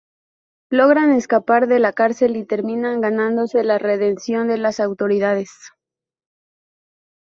[0.71, 5.51] Logran escapar de la cárcel y terminan ganándose la redención de las autoridades.